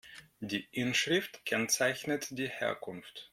[0.39, 3.29] Die Inschrift kennzeichnet die Herkunft.